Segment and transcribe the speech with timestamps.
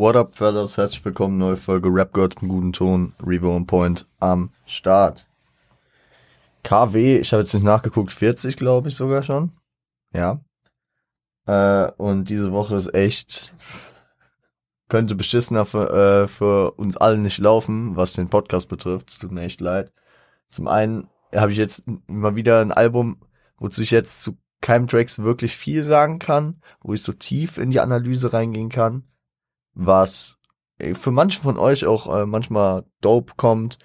[0.00, 0.78] What up, fellas?
[0.78, 5.28] Herzlich willkommen, neue Folge Rap Gott im guten Ton, Revo on Point am Start.
[6.62, 9.52] KW, ich habe jetzt nicht nachgeguckt, 40 glaube ich sogar schon.
[10.14, 10.40] Ja.
[11.46, 13.52] Äh, und diese Woche ist echt,
[14.88, 19.10] könnte beschissener für, äh, für uns alle nicht laufen, was den Podcast betrifft.
[19.10, 19.92] Es tut mir echt leid.
[20.48, 23.20] Zum einen habe ich jetzt mal wieder ein Album,
[23.58, 27.70] wozu ich jetzt zu keinem Tracks wirklich viel sagen kann, wo ich so tief in
[27.70, 29.04] die Analyse reingehen kann,
[29.80, 30.38] was
[30.94, 33.78] für manche von euch auch äh, manchmal dope kommt.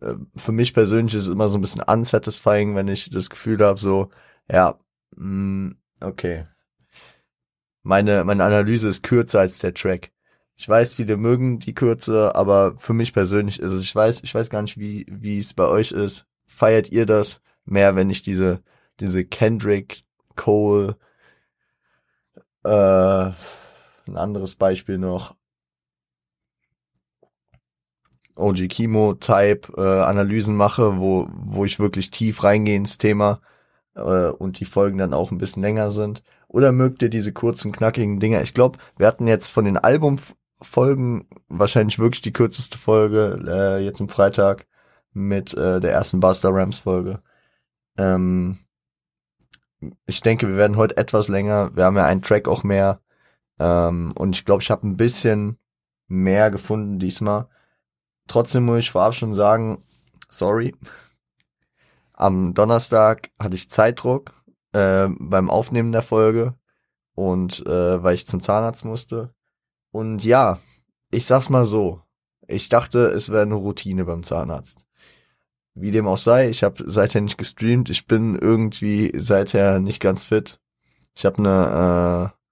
[0.00, 3.58] Äh, für mich persönlich ist es immer so ein bisschen unsatisfying, wenn ich das Gefühl
[3.60, 4.10] habe, so,
[4.50, 4.78] ja,
[5.16, 6.46] mh, mm, okay.
[7.82, 10.12] Meine, meine Analyse ist kürzer als der Track.
[10.56, 14.34] Ich weiß, viele mögen die Kürze, aber für mich persönlich ist es, ich weiß, ich
[14.34, 16.26] weiß gar nicht, wie, wie es bei euch ist.
[16.46, 18.62] Feiert ihr das mehr, wenn ich diese,
[19.00, 20.02] diese Kendrick,
[20.36, 20.96] Cole,
[22.64, 22.68] äh,
[24.06, 25.34] ein anderes Beispiel noch,
[28.36, 33.40] OG Kimo Type äh, Analysen mache, wo wo ich wirklich tief reingehe ins Thema
[33.94, 36.22] äh, und die Folgen dann auch ein bisschen länger sind.
[36.48, 38.42] Oder mögt ihr diese kurzen knackigen Dinger?
[38.42, 44.00] Ich glaube, wir hatten jetzt von den Albumfolgen wahrscheinlich wirklich die kürzeste Folge äh, jetzt
[44.00, 44.66] am Freitag
[45.12, 47.22] mit äh, der ersten Buster Rams Folge.
[47.98, 48.58] Ähm,
[50.06, 51.74] ich denke, wir werden heute etwas länger.
[51.74, 53.00] Wir haben ja einen Track auch mehr.
[53.58, 55.58] Ähm, und ich glaube, ich habe ein bisschen
[56.08, 57.48] mehr gefunden diesmal.
[58.26, 59.82] Trotzdem muss ich vorab schon sagen,
[60.28, 60.74] sorry.
[62.12, 64.32] Am Donnerstag hatte ich Zeitdruck
[64.72, 66.54] äh, beim Aufnehmen der Folge
[67.14, 69.34] und äh, weil ich zum Zahnarzt musste.
[69.90, 70.58] Und ja,
[71.10, 72.00] ich sag's mal so.
[72.48, 74.78] Ich dachte, es wäre eine Routine beim Zahnarzt.
[75.74, 77.90] Wie dem auch sei, ich habe seither nicht gestreamt.
[77.90, 80.60] Ich bin irgendwie seither nicht ganz fit.
[81.14, 82.42] Ich habe eine äh,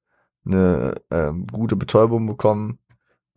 [0.47, 2.80] eine äh, gute Betäubung bekommen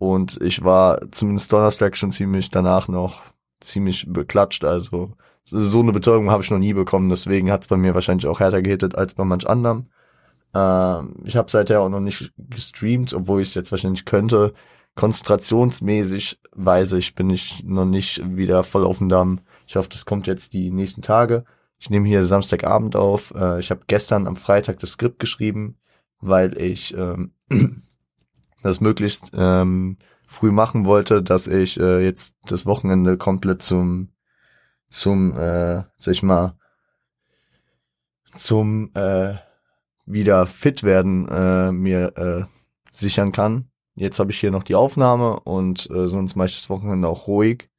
[0.03, 3.21] und ich war zumindest Donnerstag schon ziemlich danach noch
[3.61, 4.65] ziemlich beklatscht.
[4.65, 5.13] Also
[5.45, 7.07] so eine Betäubung habe ich noch nie bekommen.
[7.09, 9.88] Deswegen hat es bei mir wahrscheinlich auch härter gehittet als bei manch anderem.
[10.53, 14.53] Ähm, ich habe seither auch noch nicht gestreamt, obwohl ich es jetzt wahrscheinlich könnte.
[14.95, 19.39] Konzentrationsmäßig weiß ich, bin ich noch nicht wieder voll auf dem Damm.
[19.67, 21.45] Ich hoffe, das kommt jetzt die nächsten Tage.
[21.79, 23.33] Ich nehme hier Samstagabend auf.
[23.33, 25.78] Äh, ich habe gestern am Freitag das Skript geschrieben,
[26.19, 27.31] weil ich ähm,
[28.63, 29.97] das möglichst ähm,
[30.28, 34.09] früh machen wollte, dass ich äh, jetzt das Wochenende komplett zum
[34.90, 36.57] zum äh, sag ich mal
[38.35, 39.35] zum äh,
[40.06, 42.44] wieder fit werden äh, mir äh,
[42.91, 43.69] sichern kann.
[43.96, 47.28] Jetzt habe ich hier noch die Aufnahme und äh, sonst mache ich das Wochenende auch
[47.28, 47.69] ruhig,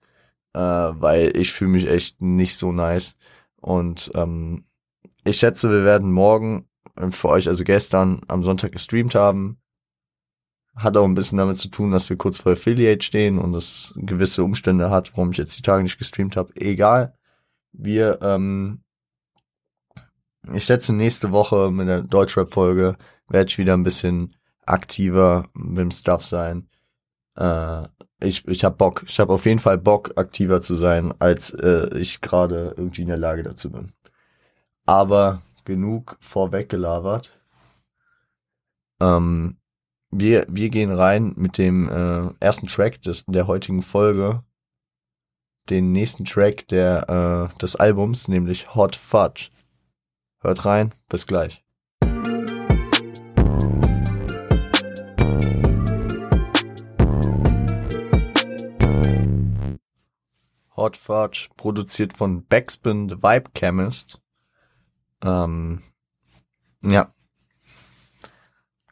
[0.53, 3.17] äh, weil ich fühle mich echt nicht so nice.
[3.61, 4.65] Und ähm,
[5.25, 9.59] ich schätze, wir werden morgen äh, für euch, also gestern am Sonntag gestreamt haben
[10.77, 13.95] hat auch ein bisschen damit zu tun, dass wir kurz vor Affiliate stehen und es
[13.97, 16.55] gewisse Umstände hat, warum ich jetzt die Tage nicht gestreamt habe.
[16.57, 17.17] Egal.
[17.73, 18.83] Wir, ähm,
[20.53, 22.97] ich schätze nächste Woche mit der Deutschrap-Folge
[23.29, 24.31] werde ich wieder ein bisschen
[24.67, 26.69] aktiver mit dem Stuff sein.
[27.37, 27.83] Äh,
[28.21, 29.05] ich ich habe Bock.
[29.07, 33.09] Ich habe auf jeden Fall Bock, aktiver zu sein, als äh, ich gerade irgendwie in
[33.09, 33.93] der Lage dazu bin.
[34.87, 37.39] Aber genug vorweggelabert.
[39.01, 39.57] Ähm,
[40.17, 44.45] wir, wir gehen rein mit dem äh, ersten Track des, der heutigen Folge,
[45.71, 49.51] den nächsten Track der, äh, des Albums, nämlich Hot Fudge.
[50.41, 51.65] Hört rein, bis gleich.
[60.77, 64.21] Hot Fudge, produziert von Backspin The Vibe Chemist.
[65.23, 65.81] Ähm,
[66.83, 67.14] ja,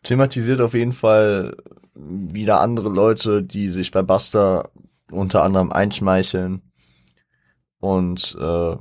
[0.02, 1.56] thematisiert auf jeden Fall
[1.94, 4.70] wieder andere Leute, die sich bei Buster
[5.10, 6.62] unter anderem einschmeicheln
[7.80, 8.76] und äh,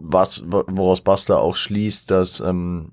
[0.00, 2.92] was woraus Buster auch schließt, dass ähm,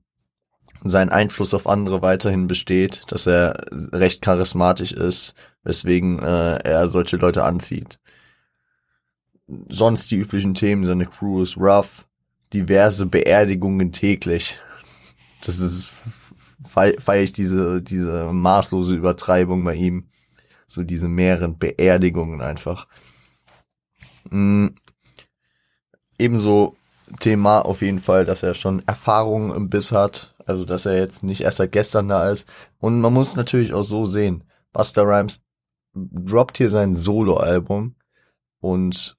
[0.84, 5.34] sein Einfluss auf andere weiterhin besteht, dass er recht charismatisch ist,
[5.64, 8.00] weswegen äh, er solche Leute anzieht.
[9.70, 12.08] Sonst die üblichen Themen, seine Crew ist rough,
[12.54, 14.60] diverse Beerdigungen täglich.
[15.44, 15.90] Das ist
[16.76, 20.10] feiere ich diese, diese maßlose Übertreibung bei ihm.
[20.68, 22.88] So diese mehreren Beerdigungen einfach.
[24.30, 24.76] Mhm.
[26.18, 26.76] Ebenso
[27.20, 30.36] Thema auf jeden Fall, dass er schon Erfahrungen im Biss hat.
[30.46, 32.48] Also, dass er jetzt nicht erst seit gestern da ist.
[32.80, 34.44] Und man muss natürlich auch so sehen.
[34.74, 35.42] Buster Rhymes
[35.94, 37.96] droppt hier sein Solo-Album.
[38.60, 39.18] Und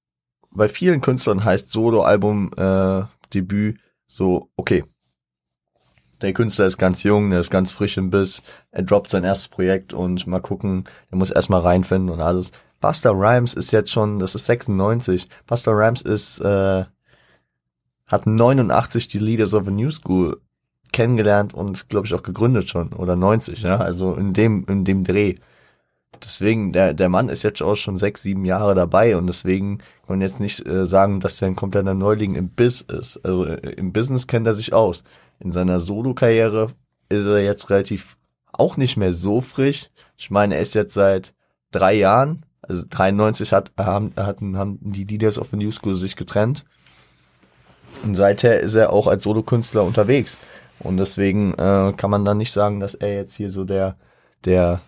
[0.51, 3.03] bei vielen Künstlern heißt Solo-Album äh,
[3.33, 4.85] Debüt so, okay,
[6.23, 9.49] der Künstler ist ganz jung, der ist ganz frisch im Biss, er droppt sein erstes
[9.49, 12.53] Projekt und mal gucken, er muss erstmal reinfinden und alles.
[12.81, 15.27] Buster Rhymes ist jetzt schon, das ist 96.
[15.47, 16.85] Buster Rhymes ist, äh,
[18.07, 20.41] hat 89 die Leaders of a New School
[20.93, 25.05] kennengelernt und glaube ich auch gegründet schon oder 90, ja, also in dem in dem
[25.05, 25.35] Dreh.
[26.23, 30.19] Deswegen der der Mann ist jetzt auch schon sechs sieben Jahre dabei und deswegen kann
[30.19, 33.21] man jetzt nicht äh, sagen, dass er ein kompletter Neuling im Biz ist.
[33.25, 35.03] Also äh, im Business kennt er sich aus.
[35.39, 36.69] In seiner Solo-Karriere
[37.09, 38.17] ist er jetzt relativ
[38.53, 39.91] auch nicht mehr so frisch.
[40.17, 41.35] Ich meine, er ist jetzt seit
[41.71, 46.17] drei Jahren, also 93 hat, haben, hatten, haben die Leaders of the New School sich
[46.17, 46.65] getrennt.
[48.03, 50.37] Und seither ist er auch als Solokünstler unterwegs.
[50.81, 53.97] Und deswegen äh, kann man dann nicht sagen, dass er jetzt hier so der,
[54.45, 54.81] der,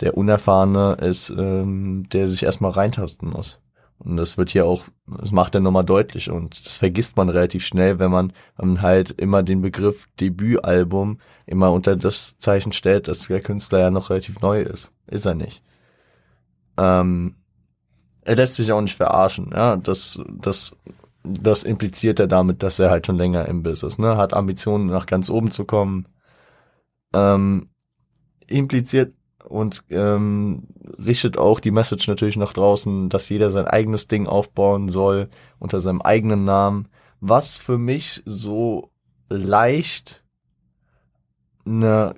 [0.00, 3.58] der Unerfahrene ist, ähm, der sich erstmal reintasten muss.
[4.04, 7.64] Und das wird hier auch, das macht er nochmal deutlich und das vergisst man relativ
[7.64, 8.32] schnell, wenn man,
[8.82, 14.10] halt immer den Begriff Debütalbum immer unter das Zeichen stellt, dass der Künstler ja noch
[14.10, 14.92] relativ neu ist.
[15.06, 15.62] Ist er nicht.
[16.76, 17.36] Ähm,
[18.22, 20.76] er lässt sich auch nicht verarschen, ja, das, das,
[21.22, 25.06] das impliziert er damit, dass er halt schon länger im Business, ne, hat Ambitionen nach
[25.06, 26.08] ganz oben zu kommen,
[27.14, 27.68] ähm,
[28.46, 29.14] impliziert
[29.48, 30.64] und ähm,
[30.98, 35.80] richtet auch die Message natürlich nach draußen, dass jeder sein eigenes Ding aufbauen soll unter
[35.80, 36.88] seinem eigenen Namen,
[37.20, 38.90] was für mich so
[39.28, 40.22] leicht
[41.66, 42.14] eine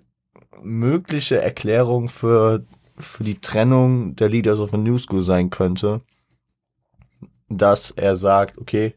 [0.62, 2.64] mögliche Erklärung für
[2.98, 6.00] für die Trennung der Leaders of a New School sein könnte,
[7.48, 8.94] dass er sagt, okay,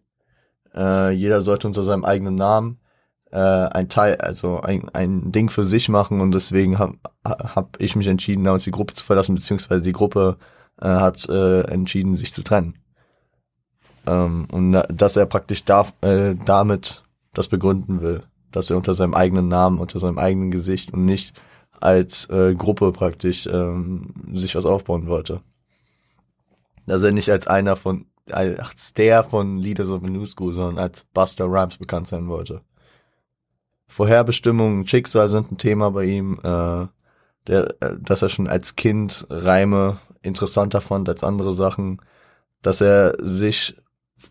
[0.74, 2.79] äh, jeder sollte unter seinem eigenen Namen
[3.32, 7.96] äh, ein Teil, also ein, ein Ding für sich machen und deswegen habe hab ich
[7.96, 10.38] mich entschieden, damals die Gruppe zu verlassen, beziehungsweise die Gruppe
[10.82, 12.76] äh, hat äh, entschieden, sich zu trennen.
[14.08, 17.04] Ähm, und dass er praktisch darf, äh, damit
[17.34, 21.40] das begründen will, dass er unter seinem eigenen Namen, unter seinem eigenen Gesicht und nicht
[21.80, 25.42] als äh, Gruppe praktisch ähm, sich was aufbauen wollte.
[26.86, 30.80] Dass er nicht als einer von, als der von Leaders of the New School, sondern
[30.80, 32.62] als Buster Rhymes bekannt sein wollte.
[33.90, 36.88] Vorherbestimmung, Schicksal sind ein Thema bei ihm, äh,
[37.48, 42.00] der, äh, dass er schon als Kind Reime interessanter fand als andere Sachen,
[42.62, 43.76] dass er sich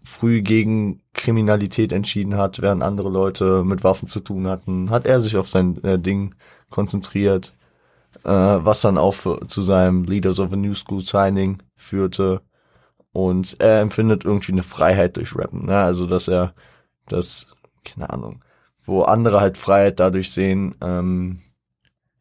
[0.04, 5.20] früh gegen Kriminalität entschieden hat, während andere Leute mit Waffen zu tun hatten, hat er
[5.20, 6.34] sich auf sein äh, Ding
[6.70, 7.54] konzentriert,
[8.24, 12.42] äh, was dann auch für, zu seinem Leaders of a New School Signing führte.
[13.12, 15.78] Und er empfindet irgendwie eine Freiheit durch Rappen, ne?
[15.78, 16.54] also dass er
[17.08, 17.48] das,
[17.84, 18.44] keine Ahnung,
[18.88, 21.40] wo andere halt Freiheit dadurch sehen, ähm,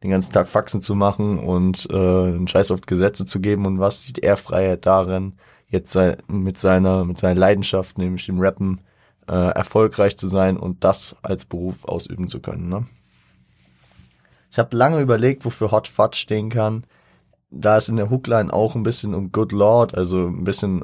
[0.02, 3.80] den ganzen Tag Faxen zu machen und äh, einen Scheiß auf Gesetze zu geben und
[3.80, 5.34] was sieht er Freiheit darin,
[5.66, 8.80] jetzt sei, mit seiner mit seiner Leidenschaft, nämlich dem Rappen,
[9.28, 12.68] äh, erfolgreich zu sein und das als Beruf ausüben zu können.
[12.68, 12.86] Ne?
[14.50, 16.84] Ich habe lange überlegt, wofür Hot Fudge stehen kann.
[17.50, 20.82] Da es in der Hookline auch ein bisschen um Good Lord, also ein bisschen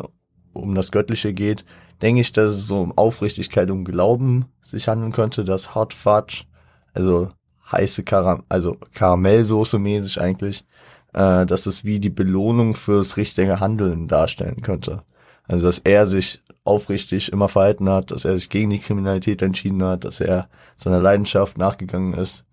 [0.53, 1.65] um das Göttliche geht,
[2.03, 6.45] denke ich, dass es so um Aufrichtigkeit und Glauben sich handeln könnte, dass Hot Fudge,
[6.93, 7.31] also
[7.71, 10.65] heiße Karam also Karamellsoße mäßig eigentlich,
[11.13, 15.03] äh, dass es wie die Belohnung fürs richtige Handeln darstellen könnte.
[15.47, 19.83] Also dass er sich aufrichtig immer verhalten hat, dass er sich gegen die Kriminalität entschieden
[19.85, 22.45] hat, dass er seiner Leidenschaft nachgegangen ist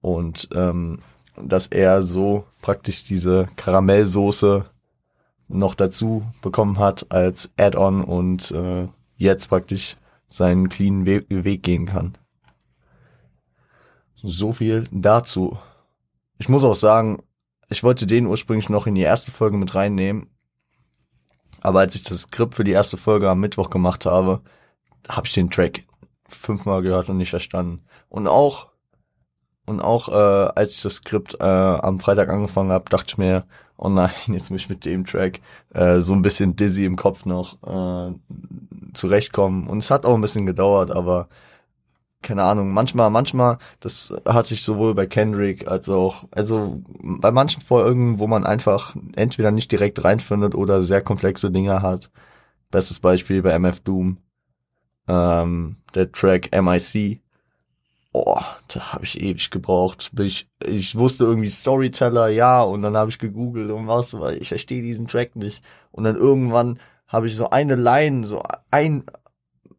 [0.00, 1.00] und ähm,
[1.42, 4.64] dass er so praktisch diese Karamellsoße
[5.50, 9.96] noch dazu bekommen hat als Add-on und äh, jetzt praktisch
[10.28, 12.16] seinen cleanen We Weg gehen kann.
[14.22, 15.58] So viel dazu.
[16.38, 17.22] Ich muss auch sagen,
[17.68, 20.28] ich wollte den ursprünglich noch in die erste Folge mit reinnehmen,
[21.60, 24.42] aber als ich das Skript für die erste Folge am Mittwoch gemacht habe,
[25.08, 25.84] habe ich den Track
[26.28, 27.84] fünfmal gehört und nicht verstanden.
[28.08, 28.69] Und auch
[29.70, 33.44] und auch äh, als ich das Skript äh, am Freitag angefangen habe, dachte ich mir,
[33.76, 35.40] oh nein, jetzt muss ich mit dem Track
[35.72, 38.12] äh, so ein bisschen dizzy im Kopf noch äh,
[38.92, 39.66] zurechtkommen.
[39.68, 41.28] Und es hat auch ein bisschen gedauert, aber
[42.22, 47.62] keine Ahnung, manchmal, manchmal, das hatte ich sowohl bei Kendrick als auch, also bei manchen
[47.62, 52.10] Folgen, wo man einfach entweder nicht direkt reinfindet oder sehr komplexe Dinge hat.
[52.70, 54.18] Bestes Beispiel bei MF Doom,
[55.08, 57.22] ähm, der Track MIC,
[58.12, 60.10] oh, da habe ich ewig gebraucht.
[60.18, 64.48] Ich, ich wusste irgendwie Storyteller, ja, und dann habe ich gegoogelt und was, weil ich
[64.48, 65.62] verstehe diesen Track nicht.
[65.92, 69.04] Und dann irgendwann habe ich so eine Line, so ein,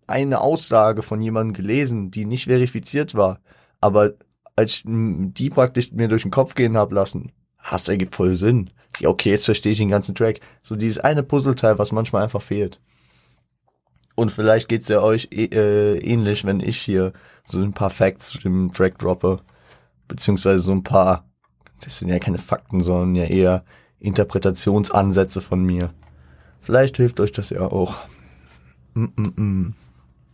[0.08, 3.40] eine Aussage von jemandem gelesen, die nicht verifiziert war.
[3.80, 4.14] Aber
[4.56, 7.32] als ich die praktisch mir durch den Kopf gehen hab lassen,
[7.70, 8.70] das ergibt voll Sinn.
[9.00, 10.42] Ja, okay, jetzt verstehe ich den ganzen Track.
[10.62, 12.82] So dieses eine Puzzleteil, was manchmal einfach fehlt.
[14.22, 17.12] Und vielleicht geht's ja euch äh, ähnlich, wenn ich hier
[17.44, 19.40] so ein paar Facts zu dem Track droppe.
[20.08, 21.28] Beziehungsweise so ein paar,
[21.80, 23.64] das sind ja keine Fakten, sondern ja eher
[23.98, 25.92] Interpretationsansätze von mir.
[26.60, 27.98] Vielleicht hilft euch das ja auch.
[28.94, 29.74] Mm -mm -mm.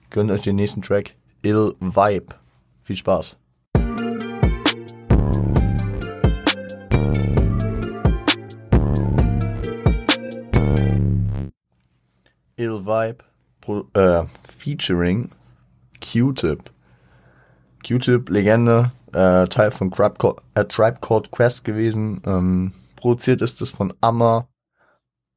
[0.09, 1.15] Gönnt euch den nächsten Track.
[1.41, 2.35] Ill Vibe.
[2.81, 3.37] Viel Spaß.
[12.57, 13.26] Ill Vibe
[13.93, 15.29] äh, featuring
[16.01, 16.71] Q-Tip.
[17.85, 22.21] Q-Tip, Legende, äh, Teil von Tribe, äh, Tribe Called Quest gewesen.
[22.25, 24.47] Ähm, produziert ist es von Amma,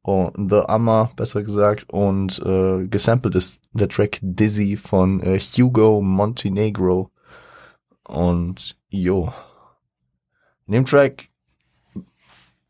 [0.03, 6.01] oh, The Amma, besser gesagt, und äh, gesampelt ist der Track Dizzy von äh, Hugo
[6.01, 7.11] Montenegro.
[8.05, 9.33] Und jo.
[10.67, 11.30] In dem Track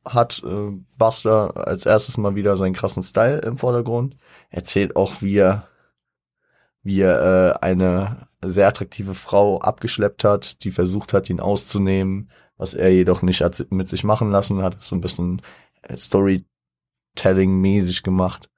[0.05, 4.17] hat äh, Buster als erstes mal wieder seinen krassen Style im Vordergrund.
[4.51, 5.69] Erzählt auch, wie er,
[6.83, 12.75] wie er äh, eine sehr attraktive Frau abgeschleppt hat, die versucht hat, ihn auszunehmen, was
[12.75, 14.83] er jedoch nicht hat mit sich machen lassen hat.
[14.83, 15.43] So ein bisschen
[15.83, 18.51] äh, Storytelling-mäßig gemacht.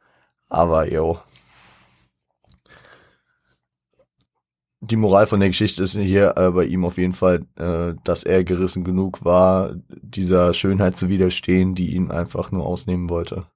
[0.48, 1.18] Aber yo,
[4.84, 8.24] die Moral von der Geschichte ist hier äh, bei ihm auf jeden Fall, äh, dass
[8.24, 13.46] er gerissen genug war, dieser Schönheit zu widerstehen, die ihn einfach nur ausnehmen wollte.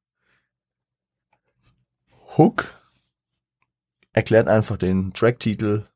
[2.37, 2.81] Hook
[4.13, 5.87] erklärt einfach den Tracktitel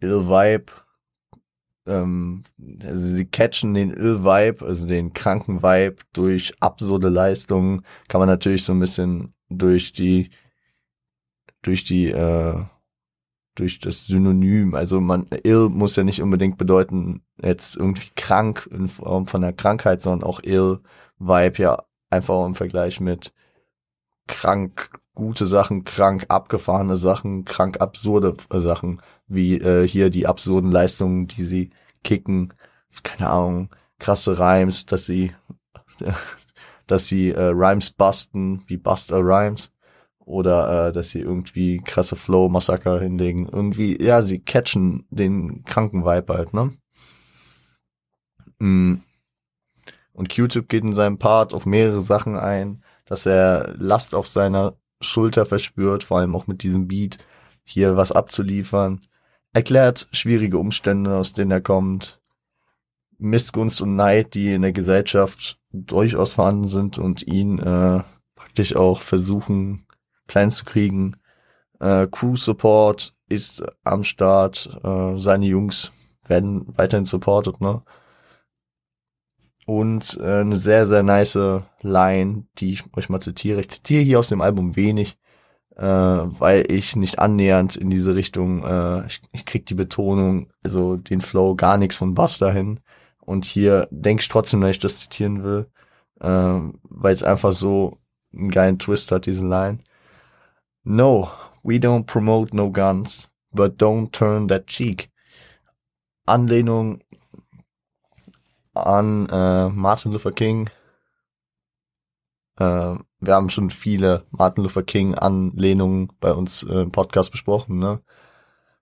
[0.00, 0.70] Ill Vibe.
[1.86, 2.42] Ähm,
[2.82, 7.86] also sie catchen den Ill Vibe, also den kranken Vibe durch absurde Leistungen.
[8.08, 10.28] Kann man natürlich so ein bisschen durch die
[11.62, 12.64] durch die äh,
[13.54, 14.74] durch das Synonym.
[14.74, 19.52] Also man, ill muss ja nicht unbedingt bedeuten, jetzt irgendwie krank in Form von einer
[19.52, 20.80] Krankheit, sondern auch ill
[21.18, 23.32] Vibe ja einfach im Vergleich mit
[24.26, 31.26] krank gute Sachen, krank abgefahrene Sachen, krank absurde Sachen, wie äh, hier die absurden Leistungen,
[31.26, 31.70] die sie
[32.02, 32.54] kicken,
[33.02, 35.32] keine Ahnung, krasse Rhymes, dass sie,
[36.86, 39.70] dass sie äh, Rhymes busten, wie Buster Rhymes
[40.24, 43.48] oder äh, dass sie irgendwie krasse Flow-Massaker hinlegen.
[43.50, 46.72] Irgendwie, ja, sie catchen den kranken Vibe halt, ne?
[48.58, 49.02] Mm.
[50.12, 54.76] Und Q-Tip geht in seinem Part auf mehrere Sachen ein, dass er Last auf seiner
[55.00, 57.18] Schulter verspürt, vor allem auch mit diesem Beat,
[57.64, 59.00] hier was abzuliefern.
[59.52, 62.20] Erklärt schwierige Umstände, aus denen er kommt.
[63.18, 68.02] Missgunst und Neid, die in der Gesellschaft durchaus vorhanden sind und ihn äh,
[68.34, 69.86] praktisch auch versuchen
[70.32, 71.16] klein zu kriegen.
[71.78, 74.80] Äh, Crew Support ist am Start.
[74.82, 75.92] Äh, seine Jungs
[76.26, 77.82] werden weiterhin supported, ne?
[79.66, 81.38] Und äh, eine sehr, sehr nice
[81.82, 83.60] Line, die ich euch mal zitiere.
[83.60, 85.18] Ich zitiere hier aus dem Album wenig,
[85.76, 90.96] äh, weil ich nicht annähernd in diese Richtung, äh, ich, ich krieg die Betonung, also
[90.96, 92.80] den Flow gar nichts von Buster hin.
[93.20, 95.70] Und hier denke ich trotzdem, dass ich das zitieren will,
[96.20, 97.98] äh, weil es einfach so
[98.34, 99.78] einen geilen Twist hat, diese Line.
[100.84, 101.30] No,
[101.62, 105.10] we don't promote no guns, but don't turn that cheek.
[106.26, 107.00] Anlehnung
[108.74, 110.70] an äh, Martin Luther King.
[112.58, 117.78] Äh, wir haben schon viele Martin Luther King Anlehnungen bei uns äh, im Podcast besprochen,
[117.78, 118.02] ne?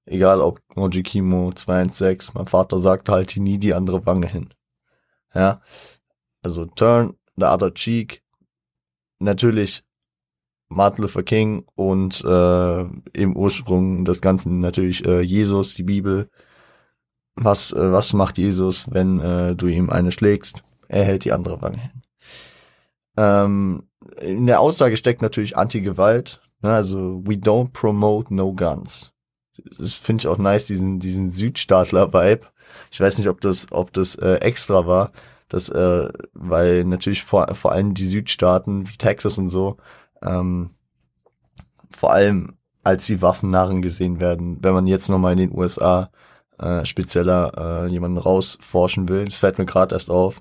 [0.07, 4.53] Egal ob Moji Kimo 216, mein Vater sagte halt nie die andere Wange hin.
[5.35, 5.61] Ja.
[6.43, 8.23] Also turn the other cheek.
[9.19, 9.85] Natürlich
[10.71, 12.81] Martin Luther King und äh,
[13.13, 16.31] im Ursprung des Ganzen natürlich äh, Jesus, die Bibel.
[17.35, 20.63] Was, äh, was macht Jesus, wenn äh, du ihm eine schlägst?
[20.89, 22.03] Er hält die andere Wange hin.
[23.17, 23.83] Ähm,
[24.21, 26.41] in der Aussage steckt natürlich Anti-Gewalt.
[26.63, 26.73] Ne?
[26.73, 29.13] Also, we don't promote no guns.
[29.77, 32.47] Das finde ich auch nice, diesen, diesen Südstaatler-Vibe.
[32.93, 35.11] Ich weiß nicht, ob das, ob das äh, extra war,
[35.49, 39.77] das, äh, weil natürlich vor, vor allem die Südstaaten wie Texas und so
[40.23, 40.71] ähm,
[41.91, 44.59] vor allem als die Waffennarren gesehen werden.
[44.63, 46.11] Wenn man jetzt nochmal in den USA
[46.59, 50.41] äh, spezieller äh, jemanden rausforschen will, das fällt mir gerade erst auf,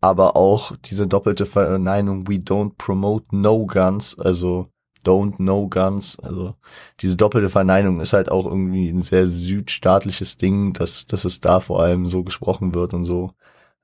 [0.00, 4.68] aber auch diese doppelte Verneinung, we don't promote no guns, also
[5.04, 6.54] don't no guns, also
[7.00, 11.60] diese doppelte Verneinung ist halt auch irgendwie ein sehr südstaatliches Ding, dass, dass es da
[11.60, 13.32] vor allem so gesprochen wird und so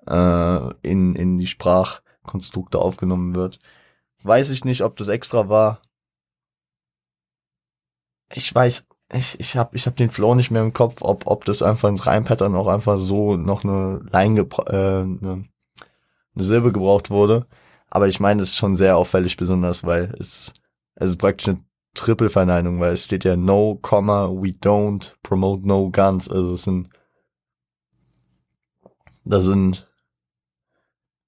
[0.07, 3.59] äh, in, in die Sprachkonstrukte aufgenommen wird.
[4.27, 5.81] Weiß ich nicht, ob das extra war.
[8.35, 11.45] Ich weiß, ich, ich hab, ich hab den Flow nicht mehr im Kopf, ob, ob
[11.45, 15.45] das einfach ins Reimpattern auch einfach so noch eine Line, äh, eine,
[16.35, 17.47] eine Silbe gebraucht wurde.
[17.89, 20.53] Aber ich meine, das ist schon sehr auffällig besonders, weil es,
[20.97, 21.65] es ist praktisch eine
[21.95, 26.29] Triple-Verneinung, weil es steht ja no, comma, we don't promote no guns.
[26.29, 26.89] Also es sind,
[29.25, 29.89] das sind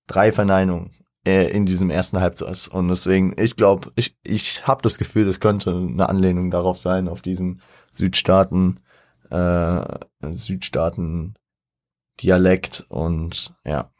[0.09, 0.91] drei Verneinungen
[1.29, 2.69] äh, in diesem ersten Halbsatz.
[2.69, 7.07] Und deswegen, ich glaube, ich, ich habe das Gefühl, das könnte eine Anlehnung darauf sein,
[7.07, 7.61] auf diesen
[7.93, 8.81] Südstaaten,
[9.31, 9.83] äh,
[10.33, 11.35] Südstaaten
[12.23, 13.91] Dialekt und ja.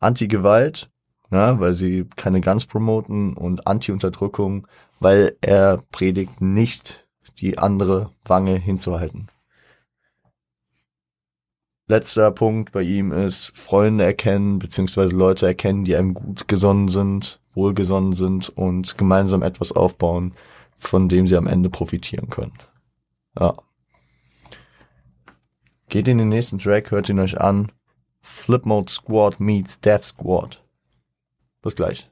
[0.00, 0.90] Anti-Gewalt,
[1.30, 4.66] ja, weil sie keine Guns promoten und Anti-Unterdrückung,
[4.98, 7.06] weil er predigt nicht
[7.38, 9.28] die andere Wange hinzuhalten.
[11.92, 17.38] Letzter Punkt bei ihm ist Freunde erkennen, beziehungsweise Leute erkennen, die einem gut gesonnen sind,
[17.52, 20.32] wohlgesonnen sind und gemeinsam etwas aufbauen,
[20.78, 22.54] von dem sie am Ende profitieren können.
[23.38, 23.52] Ja.
[25.90, 27.70] Geht in den nächsten Track, hört ihn euch an.
[28.22, 30.64] Flip Mode Squad meets Death Squad.
[31.60, 32.10] Bis gleich.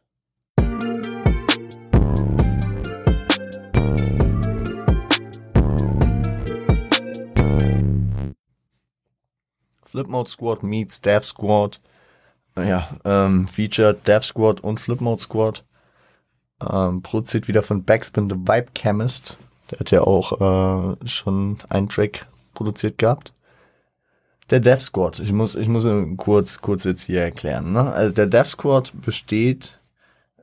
[9.91, 11.81] Flip Mode Squad meets Death Squad.
[12.57, 15.65] Ja, ähm, featured Death Squad und Flip Mode Squad.
[16.61, 19.37] Ähm, produziert wieder von Backspin the Vibe Chemist.
[19.71, 23.35] Der hat ja auch äh, schon einen Track produziert gehabt.
[24.51, 27.73] Der Death Squad, ich muss, ich muss kurz, kurz jetzt hier erklären.
[27.73, 27.93] Ne?
[27.93, 29.81] Also der Death Squad besteht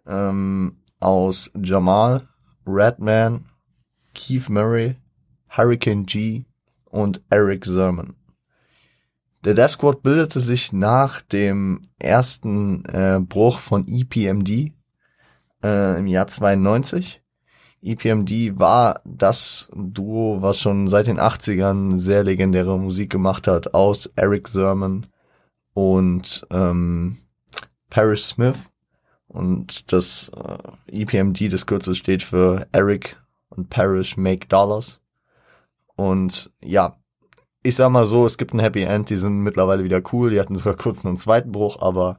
[0.06, 2.28] ähm, aus Jamal,
[2.66, 3.46] Redman,
[4.14, 4.98] Keith Murray,
[5.50, 6.44] Hurricane G
[6.86, 8.17] und Eric Zerman.
[9.48, 14.74] Der Death Squad bildete sich nach dem ersten äh, Bruch von EPMD
[15.64, 17.24] äh, im Jahr 92.
[17.82, 24.12] EPMD war das Duo, was schon seit den 80ern sehr legendäre Musik gemacht hat, aus
[24.18, 25.08] Eric Sermon
[25.74, 27.16] und ähm,
[27.90, 28.66] Paris Smith.
[29.30, 33.16] Und das äh, EPMD, das Kürzel steht für Eric
[33.48, 35.00] und Paris Make Dollars.
[35.96, 36.98] Und ja,
[37.68, 40.40] ich sag mal so, es gibt ein Happy End, die sind mittlerweile wieder cool, die
[40.40, 42.18] hatten sogar kurz einen zweiten Bruch, aber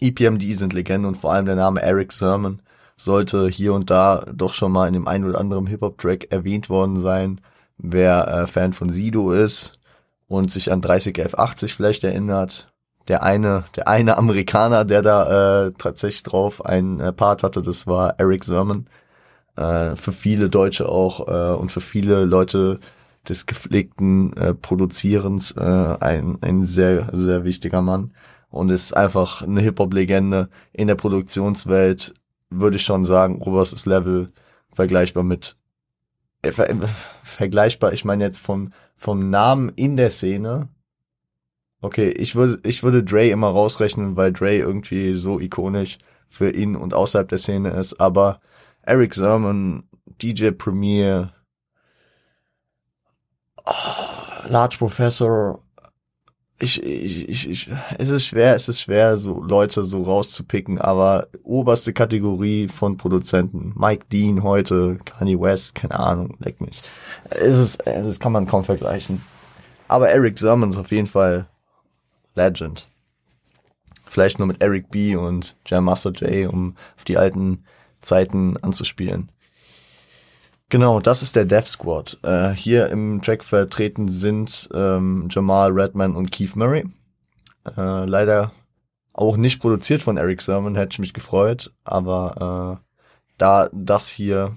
[0.00, 2.60] EPMD sind Legende und vor allem der Name Eric Sermon
[2.96, 6.96] sollte hier und da doch schon mal in dem einen oder anderen Hip-Hop-Track erwähnt worden
[6.96, 7.40] sein.
[7.78, 9.78] Wer äh, Fan von Sido ist
[10.26, 12.72] und sich an 30F80 vielleicht erinnert,
[13.06, 17.86] der eine, der eine Amerikaner, der da äh, tatsächlich drauf einen äh, Part hatte, das
[17.86, 18.86] war Eric Sermon.
[19.56, 22.80] Äh, für viele Deutsche auch äh, und für viele Leute,
[23.28, 28.12] des gepflegten äh, Produzierens äh, ein, ein sehr, sehr wichtiger Mann
[28.50, 32.14] und ist einfach eine Hip-Hop-Legende in der Produktionswelt,
[32.50, 34.28] würde ich schon sagen, oberstes Level,
[34.72, 35.56] vergleichbar mit
[36.42, 36.68] äh, ver,
[37.22, 40.68] vergleichbar, ich meine jetzt vom, vom Namen in der Szene.
[41.80, 46.76] Okay, ich würde, ich würde Dre immer rausrechnen, weil Dre irgendwie so ikonisch für ihn
[46.76, 48.40] und außerhalb der Szene ist, aber
[48.82, 49.84] Eric Sermon,
[50.22, 51.32] DJ Premier,
[54.46, 55.60] Large Professor,
[56.58, 61.26] ich, ich, ich, ich, es ist schwer, es ist schwer, so Leute so rauszupicken, aber
[61.42, 63.72] oberste Kategorie von Produzenten.
[63.76, 66.82] Mike Dean heute, Kanye West, keine Ahnung, leck mich.
[67.30, 69.20] Es ist, das kann man kaum vergleichen.
[69.88, 71.48] Aber Eric Sermon ist auf jeden Fall
[72.34, 72.88] Legend.
[74.04, 75.16] Vielleicht nur mit Eric B.
[75.16, 77.64] und Jam Master J, um auf die alten
[78.00, 79.30] Zeiten anzuspielen.
[80.70, 82.18] Genau, das ist der Death Squad.
[82.22, 86.84] Äh, hier im Track vertreten sind ähm, Jamal Redman und Keith Murray.
[87.76, 88.52] Äh, leider
[89.12, 92.84] auch nicht produziert von Eric Sermon, hätte ich mich gefreut, aber äh,
[93.38, 94.56] da das hier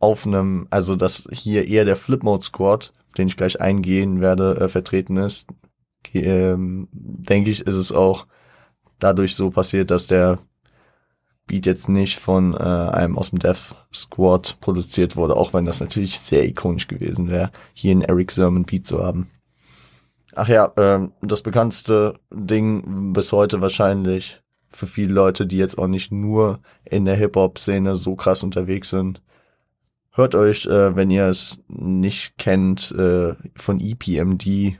[0.00, 4.20] auf einem, also dass hier eher der Flip Mode Squad, auf den ich gleich eingehen
[4.20, 5.46] werde, äh, vertreten ist,
[6.14, 8.26] ähm, denke ich, ist es auch
[8.98, 10.38] dadurch so passiert, dass der
[11.48, 15.80] Beat jetzt nicht von äh, einem aus dem Death Squad produziert wurde, auch wenn das
[15.80, 19.28] natürlich sehr ikonisch gewesen wäre, hier einen Eric Sermon Beat zu haben.
[20.36, 25.88] Ach ja, ähm, das bekannteste Ding bis heute wahrscheinlich für viele Leute, die jetzt auch
[25.88, 29.20] nicht nur in der Hip-Hop-Szene so krass unterwegs sind.
[30.12, 34.78] Hört euch, äh, wenn ihr es nicht kennt, äh, von EPMD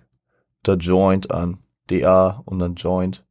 [0.64, 1.58] The Joint an.
[1.90, 3.24] DA und dann Joint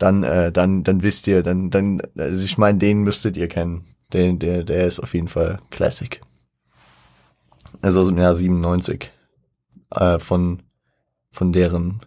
[0.00, 3.84] dann, äh, dann, dann wisst ihr, dann, dann, also ich meine, den müsstet ihr kennen.
[4.12, 6.20] Den, der, der ist auf jeden Fall Classic.
[7.82, 9.12] Also aus dem Jahr 97.
[9.90, 10.62] Äh, von,
[11.30, 12.00] von deren,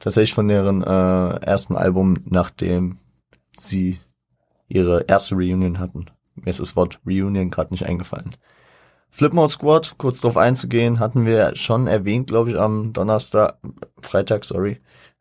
[0.00, 2.98] tatsächlich von deren äh, ersten Album, nachdem
[3.56, 4.00] sie
[4.66, 6.06] ihre erste Reunion hatten.
[6.34, 8.36] Mir ist das Wort Reunion gerade nicht eingefallen.
[9.08, 13.58] Flipmode Squad, kurz drauf einzugehen, hatten wir schon erwähnt, glaube ich, am Donnerstag,
[14.00, 14.80] Freitag, sorry.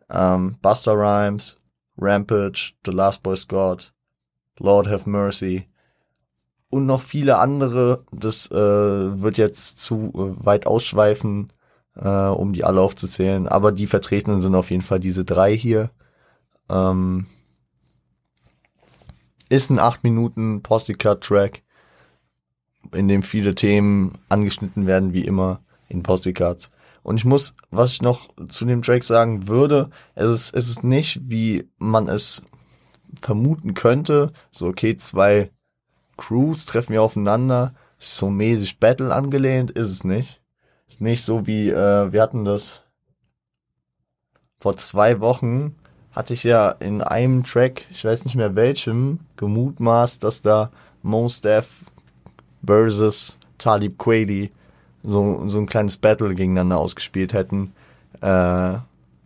[0.10, 1.57] Ähm, Buster Rhymes,
[1.98, 3.92] Rampage, The Last Boy Scout,
[4.60, 5.68] Lord Have Mercy
[6.70, 8.04] und noch viele andere.
[8.12, 11.54] Das äh, wird jetzt zu äh, weit ausschweifen,
[11.96, 13.48] äh, um die alle aufzuzählen.
[13.48, 15.92] Aber die vertretenen sind auf jeden Fall diese drei hier.
[16.70, 17.26] Ähm,
[19.50, 21.64] ist ein 8 Minuten Posse-Cut-Track,
[22.94, 26.70] in dem viele Themen angeschnitten werden, wie immer in Posse-Cuts.
[27.08, 30.84] Und ich muss, was ich noch zu dem Track sagen würde, es ist, es ist
[30.84, 32.44] nicht, wie man es
[33.22, 35.50] vermuten könnte, so okay, zwei
[36.18, 40.42] Crews treffen wir aufeinander, so mäßig Battle angelehnt, ist es nicht.
[40.86, 42.82] Ist nicht so wie, äh, wir hatten das.
[44.60, 45.78] Vor zwei Wochen,
[46.12, 50.72] hatte ich ja in einem Track, ich weiß nicht mehr welchem, gemutmaßt, dass da
[51.04, 51.86] Most Def
[52.66, 54.52] versus Talib Kweli
[55.08, 57.74] so, so ein kleines Battle gegeneinander ausgespielt hätten.
[58.22, 58.78] Äh,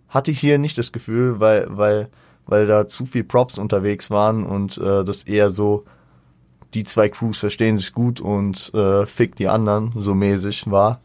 [0.09, 2.09] hatte ich hier nicht das Gefühl, weil, weil,
[2.45, 5.85] weil da zu viel Props unterwegs waren und äh, das eher so,
[6.73, 11.01] die zwei Crews verstehen sich gut und äh, fick die anderen, so mäßig war,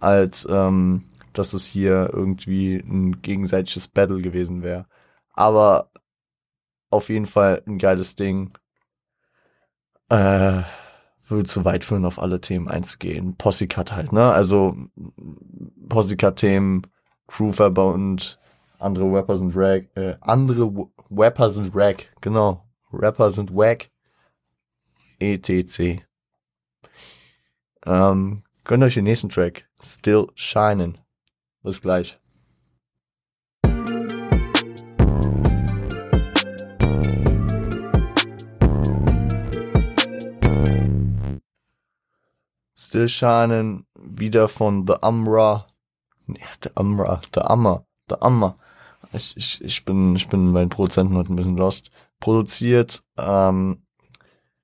[0.00, 4.86] als ähm, dass es hier irgendwie ein gegenseitiges Battle gewesen wäre.
[5.34, 5.90] Aber
[6.90, 8.52] auf jeden Fall ein geiles Ding.
[10.08, 10.62] Äh,
[11.28, 13.36] würde zu weit führen, auf alle Themen einzugehen.
[13.36, 14.32] Possycut halt, ne?
[14.32, 14.76] Also
[15.88, 16.82] Possycut-Themen,
[17.26, 18.38] Crewverbund,
[18.78, 20.70] andere Rapper sind Rag, äh, andere
[21.10, 22.66] Rapper sind Rag, genau.
[22.92, 23.90] Rapper sind Wack,
[25.18, 26.02] etc.
[27.84, 29.68] Ähm, gönnt euch den nächsten Track.
[29.82, 30.94] Still Shining.
[31.62, 32.18] Bis gleich.
[42.86, 45.66] Still Shining, wieder von The Umra.
[46.28, 48.56] Nee, The Umra, The Amma, The Amma.
[49.12, 51.90] Ich, ich, ich bin, ich bin bei den Produzenten heute ein bisschen lost.
[52.20, 53.82] Produziert, ähm,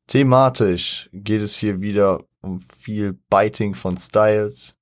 [0.06, 4.76] thematisch geht es hier wieder um viel Biting von Styles.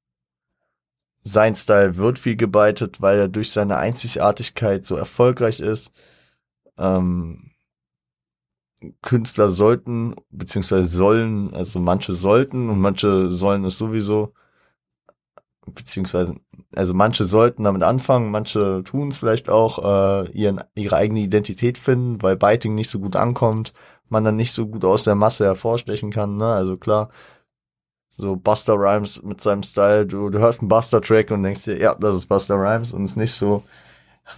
[1.22, 5.92] Sein Style wird viel gebeitet, weil er durch seine Einzigartigkeit so erfolgreich ist.
[6.76, 7.49] Ähm,
[9.02, 14.32] Künstler sollten, beziehungsweise sollen, also manche sollten und manche sollen es sowieso,
[15.66, 16.34] beziehungsweise,
[16.74, 21.78] also manche sollten damit anfangen, manche tun es vielleicht auch, äh, ihren, ihre eigene Identität
[21.78, 23.74] finden, weil Biting nicht so gut ankommt,
[24.08, 27.10] man dann nicht so gut aus der Masse hervorstechen kann, ne, also klar,
[28.10, 31.94] so Buster Rhymes mit seinem Style, du, du hörst einen Buster-Track und denkst dir, ja,
[31.94, 33.62] das ist Buster Rhymes und ist nicht so,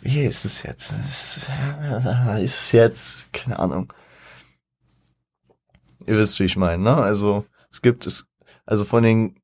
[0.01, 0.93] wie ist es jetzt?
[1.05, 1.49] Ist es,
[2.43, 3.93] ist es jetzt, keine Ahnung
[6.07, 6.97] Ihr wisst, wie ich meine, ne?
[6.97, 8.27] Also es gibt es,
[8.67, 9.41] also von den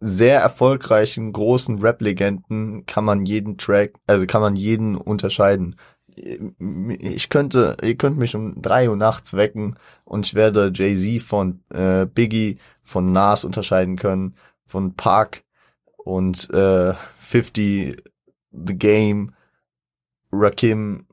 [0.00, 5.76] sehr erfolgreichen großen Rap-Legenden kann man jeden Track, also kann man jeden unterscheiden.
[6.16, 11.62] Ich könnte, ihr könnt mich um drei Uhr nachts wecken und ich werde Jay-Z von
[11.70, 14.34] äh, Biggie, von Nas unterscheiden können,
[14.66, 15.44] von Park
[15.96, 18.02] und äh, 50,
[18.50, 19.32] The Game,
[20.32, 21.06] Rakim,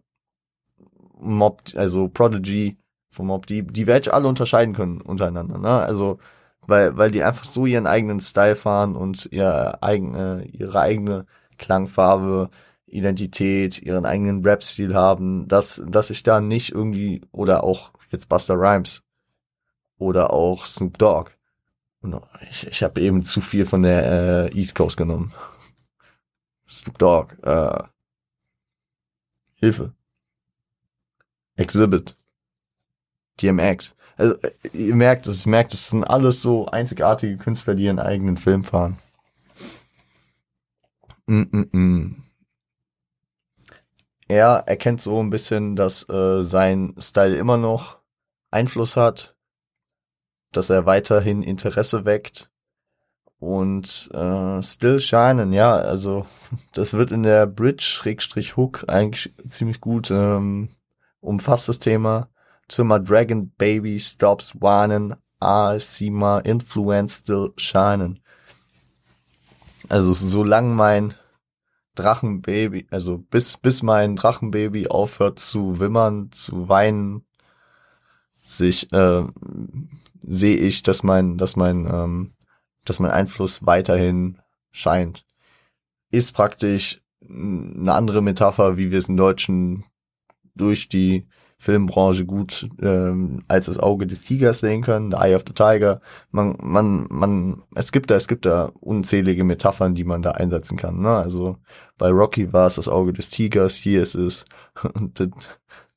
[1.20, 2.79] Mob, also Prodigy,
[3.10, 5.70] vom Mob, die, die werde ich alle unterscheiden können untereinander, ne?
[5.70, 6.20] Also,
[6.68, 11.26] weil, weil die einfach so ihren eigenen Style fahren und ihr eigene, ihre eigene
[11.58, 12.50] Klangfarbe,
[12.86, 18.56] Identität, ihren eigenen Rap-Stil haben, dass, dass ich da nicht irgendwie, oder auch jetzt Buster
[18.56, 19.04] Rhymes
[19.98, 21.32] oder auch Snoop Dogg.
[22.50, 25.34] Ich, ich habe eben zu viel von der äh, East Coast genommen.
[26.70, 27.84] Snoop Dogg, äh,
[29.56, 29.94] Hilfe.
[31.56, 32.19] Exhibit.
[33.42, 33.96] DMX.
[34.18, 34.36] Also
[34.74, 38.64] ihr merkt es, ihr merkt, es sind alles so einzigartige Künstler, die ihren eigenen Film
[38.64, 38.98] fahren.
[41.26, 42.16] Mm -mm -mm.
[44.28, 47.98] Er erkennt so ein bisschen, dass äh, sein Style immer noch
[48.52, 49.36] Einfluss hat,
[50.52, 52.52] dass er weiterhin Interesse weckt
[53.40, 56.26] und äh, Still Shinen, ja, also
[56.74, 60.70] das wird in der Bridge-Hook eigentlich ziemlich gut ähm,
[61.22, 62.30] umfasst das Thema
[62.84, 64.54] my dragon baby stops
[65.80, 68.20] see my influence still shining.
[69.90, 71.16] Also solange mein
[71.96, 77.26] Drachenbaby, also bis, bis mein Drachenbaby aufhört zu wimmern, zu weinen,
[78.42, 79.24] sich, äh,
[80.22, 82.34] sehe ich, dass mein, dass mein, ähm,
[82.86, 84.40] dass mein Einfluss weiterhin
[84.72, 85.26] scheint.
[86.12, 89.86] Ist praktisch eine andere Metapher, wie wir es in Deutschen
[90.56, 91.28] durch die
[91.62, 96.00] Filmbranche gut ähm, als das Auge des Tigers sehen können, The Eye of the Tiger.
[96.32, 100.78] Man, man, man, es gibt da, es gibt da unzählige Metaphern, die man da einsetzen
[100.78, 101.02] kann.
[101.02, 101.10] Ne?
[101.10, 101.58] Also
[101.98, 104.46] bei Rocky war es das Auge des Tigers, hier ist es
[105.18, 105.30] the,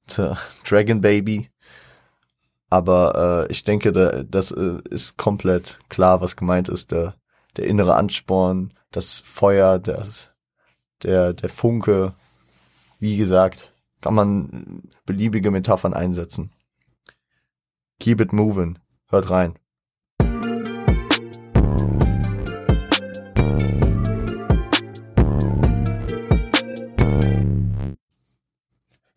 [0.09, 0.31] the
[0.68, 1.48] Dragon Baby.
[2.68, 6.90] Aber äh, ich denke, da, das äh, ist komplett klar, was gemeint ist.
[6.90, 7.14] Der,
[7.57, 10.33] der innere Ansporn, das Feuer, das,
[11.05, 12.14] der, der Funke.
[12.98, 13.71] Wie gesagt,
[14.03, 16.51] kann man beliebige Metaphern einsetzen.
[18.01, 18.79] Keep it moving.
[19.07, 19.55] Hört rein.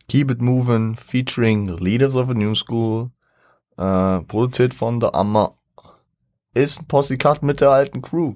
[0.07, 3.11] Keep It Moving featuring Leaders of a New School,
[3.77, 5.57] äh, produziert von The Amma,
[6.53, 8.35] ist ein Possycut mit der alten Crew.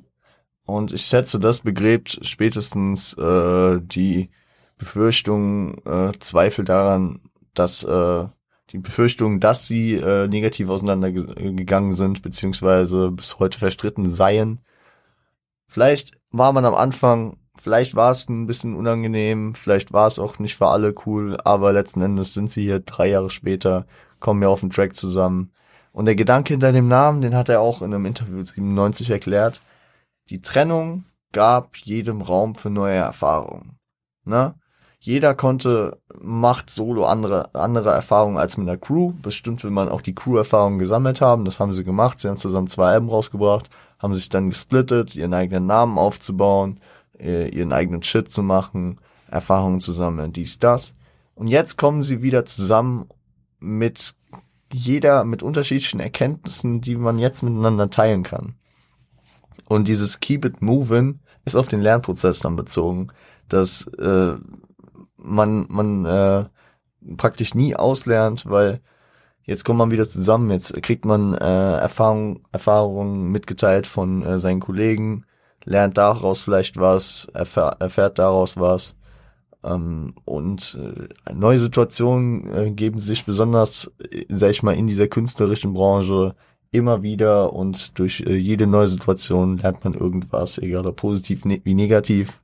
[0.66, 4.30] Und ich schätze, das begräbt spätestens äh, die
[4.80, 7.22] Befürchtung, äh, Zweifel daran,
[7.54, 8.26] dass äh,
[8.72, 14.62] die Befürchtung, dass sie äh, negativ auseinandergegangen sind, beziehungsweise bis heute verstritten seien.
[15.68, 20.40] Vielleicht war man am Anfang Vielleicht war es ein bisschen unangenehm, vielleicht war es auch
[20.40, 23.86] nicht für alle cool, aber letzten Endes sind sie hier drei Jahre später,
[24.22, 25.52] kommen wir auf den Track zusammen.
[25.92, 29.62] Und der Gedanke hinter dem Namen, den hat er auch in einem Interview 97 erklärt.
[30.30, 33.78] Die Trennung gab jedem Raum für neue Erfahrungen.
[34.24, 34.56] Ne?
[35.02, 39.14] Jeder konnte, macht solo andere, andere Erfahrungen als mit der Crew.
[39.22, 41.46] Bestimmt will man auch die Crew-Erfahrungen gesammelt haben.
[41.46, 42.20] Das haben sie gemacht.
[42.20, 46.80] Sie haben zusammen zwei Alben rausgebracht, haben sich dann gesplittet, ihren eigenen Namen aufzubauen
[47.20, 50.96] äh, ihren eigenen Shit zu machen, Erfahrungen zu sammeln, dies, das.
[51.36, 53.08] Und jetzt kommen sie wieder zusammen
[53.60, 54.16] mit
[54.72, 58.56] jeder, mit unterschiedlichen Erkenntnissen, die man jetzt miteinander teilen kann.
[59.68, 63.10] Und dieses Keep It Moving ist auf den Lernprozess dann bezogen,
[63.48, 64.36] dass äh,
[65.22, 66.46] man, man äh,
[67.18, 68.82] praktisch nie auslernt, weil
[69.44, 74.60] jetzt kommt man wieder zusammen, jetzt kriegt man äh, Erfahrung, Erfahrungen mitgeteilt von äh, seinen
[74.60, 75.26] Kollegen,
[75.66, 78.96] lernt daraus vielleicht was, erfähr, erfährt daraus was.
[79.64, 85.08] Ähm, und äh, neue Situationen äh, geben sich besonders, äh, sag ich mal, in dieser
[85.08, 86.36] künstlerischen Branche
[86.72, 91.60] immer wieder und durch äh, jede neue Situation lernt man irgendwas, egal ob positiv ne
[91.64, 92.42] wie negativ.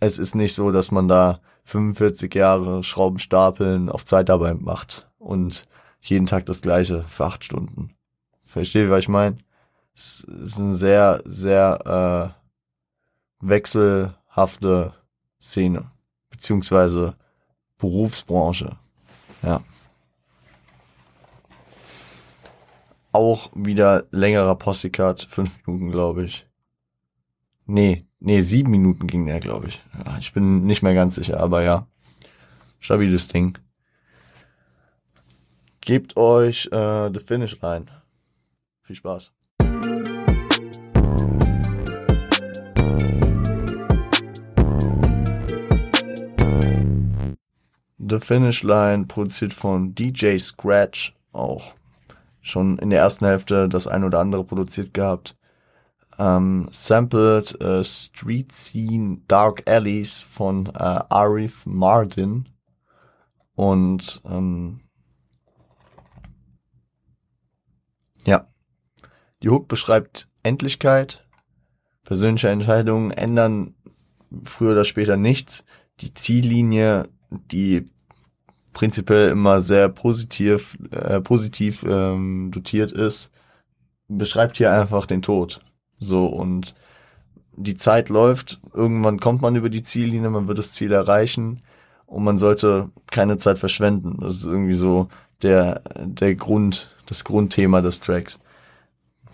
[0.00, 5.66] Es ist nicht so, dass man da 45 Jahre Schrauben stapeln auf Zeitarbeit macht und
[6.00, 7.94] jeden Tag das gleiche für acht Stunden.
[8.44, 9.36] Versteht, was ich meine?
[9.94, 12.34] es ist eine sehr, sehr
[13.40, 14.94] äh, wechselhafte
[15.40, 15.90] Szene,
[16.30, 17.16] beziehungsweise
[17.78, 18.76] Berufsbranche.
[19.42, 19.62] Ja.
[23.12, 26.46] Auch wieder längerer Postikat, fünf Minuten, glaube ich.
[27.66, 29.82] Nee, nee, sieben Minuten ging der, glaube ich.
[30.20, 31.86] Ich bin nicht mehr ganz sicher, aber ja.
[32.80, 33.58] Stabiles Ding.
[35.80, 37.90] Gebt euch äh, The Finish rein.
[38.82, 39.32] Viel Spaß.
[47.98, 51.74] The Finish Line, produziert von DJ Scratch, auch
[52.40, 55.36] schon in der ersten Hälfte das ein oder andere produziert gehabt.
[56.18, 60.72] Ähm, sampled äh, Street Scene Dark Alleys von äh,
[61.08, 62.48] Arif Mardin
[63.54, 64.80] und ähm,
[68.24, 68.46] ja,
[69.42, 71.26] die Hook beschreibt Endlichkeit,
[72.04, 73.74] persönliche Entscheidungen ändern
[74.44, 75.64] früher oder später nichts.
[76.00, 77.90] Die Ziellinie, die
[78.72, 83.30] prinzipiell immer sehr positiv, äh, positiv ähm, dotiert ist,
[84.08, 85.60] beschreibt hier einfach den Tod.
[86.02, 86.74] So und
[87.56, 91.62] die Zeit läuft, irgendwann kommt man über die Ziellinie, man wird das Ziel erreichen
[92.06, 94.18] und man sollte keine Zeit verschwenden.
[94.20, 95.08] Das ist irgendwie so
[95.42, 98.38] der, der Grund, das Grundthema des Tracks.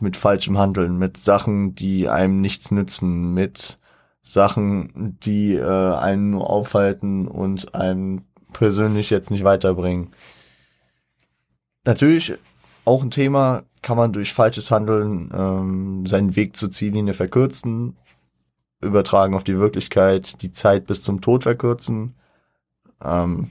[0.00, 3.78] Mit falschem Handeln, mit Sachen, die einem nichts nützen, mit
[4.22, 10.12] Sachen, die äh, einen nur aufhalten und einen persönlich jetzt nicht weiterbringen.
[11.85, 12.35] Natürlich
[12.85, 17.96] auch ein Thema, kann man durch falsches Handeln ähm, seinen Weg zur Ziellinie verkürzen,
[18.80, 22.14] übertragen auf die Wirklichkeit, die Zeit bis zum Tod verkürzen.
[23.02, 23.50] Ähm,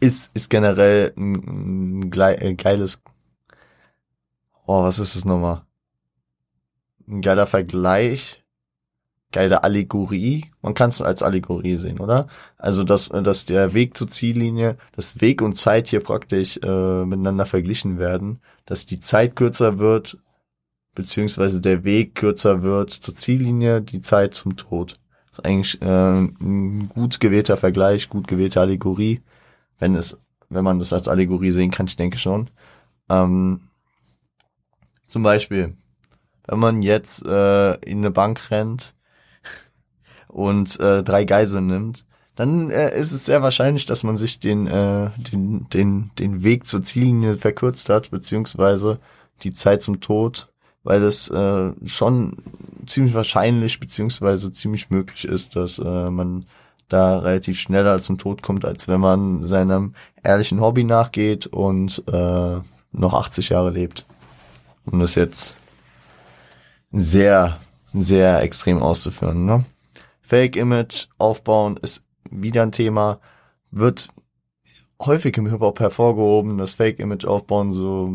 [0.00, 3.02] ist, ist generell ein, ein äh, geiles,
[4.66, 5.62] oh, was ist das nochmal?
[7.08, 8.44] Ein geiler Vergleich
[9.32, 10.46] geile Allegorie.
[10.62, 12.28] Man kann es als Allegorie sehen, oder?
[12.56, 17.46] Also, dass, dass der Weg zur Ziellinie, dass Weg und Zeit hier praktisch äh, miteinander
[17.46, 20.18] verglichen werden, dass die Zeit kürzer wird,
[20.94, 24.98] beziehungsweise der Weg kürzer wird zur Ziellinie, die Zeit zum Tod.
[25.30, 29.22] Das ist eigentlich äh, ein gut gewählter Vergleich, gut gewählte Allegorie,
[29.78, 30.16] wenn es,
[30.48, 32.50] wenn man das als Allegorie sehen kann, ich denke schon.
[33.10, 33.60] Ähm,
[35.06, 35.76] zum Beispiel,
[36.46, 38.94] wenn man jetzt äh, in eine Bank rennt
[40.28, 42.04] und äh, drei Geiseln nimmt,
[42.36, 46.66] dann äh, ist es sehr wahrscheinlich, dass man sich den, äh, den, den, den Weg
[46.66, 49.00] zur Ziellinie verkürzt hat, beziehungsweise
[49.42, 50.48] die Zeit zum Tod,
[50.84, 52.36] weil es äh, schon
[52.86, 56.46] ziemlich wahrscheinlich, beziehungsweise ziemlich möglich ist, dass äh, man
[56.88, 62.60] da relativ schneller zum Tod kommt, als wenn man seinem ehrlichen Hobby nachgeht und äh,
[62.92, 64.06] noch 80 Jahre lebt.
[64.86, 65.56] Um das jetzt
[66.92, 67.58] sehr,
[67.92, 69.44] sehr extrem auszuführen.
[69.44, 69.64] Ne?
[70.28, 73.18] Fake-Image aufbauen ist wieder ein Thema,
[73.70, 74.08] wird
[75.00, 78.10] häufig im Hip-Hop hervorgehoben, dass Fake-Image aufbauen so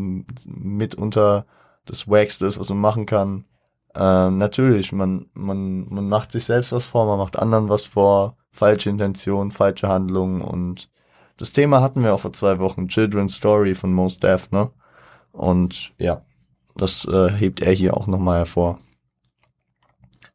[0.46, 1.46] mitunter
[1.86, 3.46] das Wackste ist, was man machen kann.
[3.96, 8.36] Ähm, natürlich, man, man, man macht sich selbst was vor, man macht anderen was vor,
[8.52, 10.90] falsche Intentionen, falsche Handlungen und
[11.36, 14.70] das Thema hatten wir auch vor zwei Wochen, Children's Story von Most Def, ne?
[15.32, 16.24] Und ja,
[16.76, 18.78] das äh, hebt er hier auch nochmal hervor.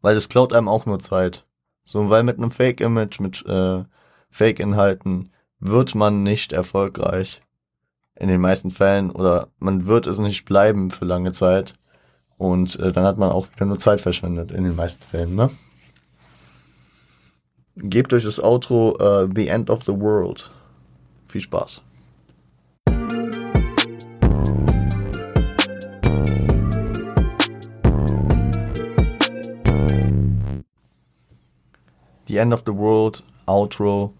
[0.01, 1.45] Weil das klaut einem auch nur Zeit.
[1.89, 3.83] So, weil mit einem Fake-Image, mit äh,
[4.29, 7.41] Fake-Inhalten wird man nicht erfolgreich.
[8.13, 9.09] In den meisten Fällen.
[9.09, 11.73] Oder man wird es nicht bleiben für lange Zeit.
[12.37, 15.49] Und äh, dann hat man auch wieder nur Zeit verschwendet in den meisten Fällen, ne?
[17.75, 20.51] Gebt euch das Outro uh, The End of the World.
[21.27, 21.81] Viel Spaß.
[32.29, 34.13] The End of the World Outro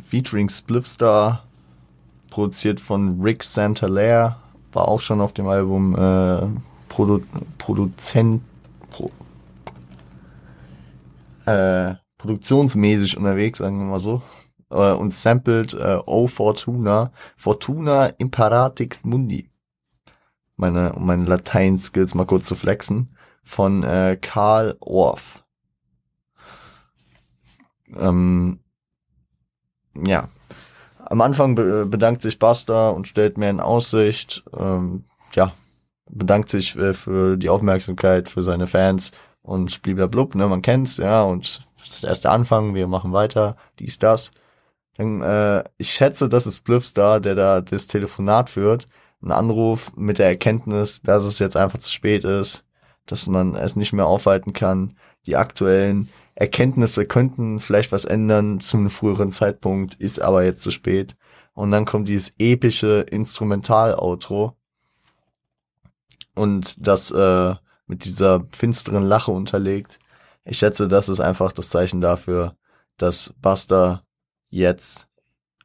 [0.00, 1.44] featuring Spliffstar,
[2.30, 4.36] produziert von Rick Santalaire,
[4.72, 6.48] war auch schon auf dem Album äh,
[6.88, 7.20] Produ
[7.58, 8.42] Produzent
[8.88, 9.10] Pro
[11.44, 14.22] äh, produktionsmäßig unterwegs, sagen wir mal so.
[14.70, 19.50] Äh, und sampled äh, O Fortuna, Fortuna Imperatix Mundi.
[20.56, 23.14] Meine, um meine Latein-Skills mal kurz zu flexen.
[23.42, 25.44] Von äh, Karl Orff.
[27.96, 28.60] Ähm,
[29.94, 30.28] ja.
[30.98, 35.52] Am Anfang be bedankt sich Buster und stellt mir in Aussicht, ähm, ja,
[36.10, 41.22] bedankt sich äh, für die Aufmerksamkeit, für seine Fans und blub, ne, man kennt's, ja,
[41.22, 44.32] und das ist erst der Anfang, wir machen weiter, dies, das.
[44.96, 48.88] Dann, äh, ich schätze, das ist Bliffstar, der da das Telefonat führt,
[49.22, 52.64] ein Anruf mit der Erkenntnis, dass es jetzt einfach zu spät ist,
[53.06, 54.94] dass man es nicht mehr aufhalten kann.
[55.26, 60.70] Die aktuellen Erkenntnisse könnten vielleicht was ändern zu einem früheren Zeitpunkt, ist aber jetzt zu
[60.70, 61.16] spät.
[61.52, 64.56] Und dann kommt dieses epische Instrumental-Outro.
[66.34, 67.54] Und das äh,
[67.88, 69.98] mit dieser finsteren Lache unterlegt.
[70.44, 72.56] Ich schätze, das ist einfach das Zeichen dafür,
[72.96, 74.04] dass Buster
[74.50, 75.08] jetzt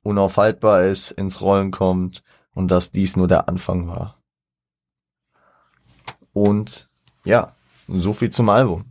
[0.02, 4.18] unaufhaltbar ist, ins Rollen kommt und dass dies nur der Anfang war.
[6.34, 6.90] Und
[7.24, 7.56] ja,
[7.88, 8.86] so viel zum Album.